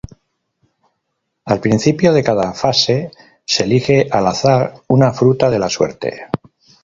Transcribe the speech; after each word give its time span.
Al 1.45 1.59
principio 1.59 2.11
de 2.11 2.23
cada 2.23 2.53
fase 2.53 3.11
se 3.45 3.65
elige 3.65 4.07
al 4.09 4.25
azar 4.25 4.81
una 4.87 5.13
fruta 5.13 5.51
de 5.51 5.59
la 5.59 5.69
suerte. 5.69 6.25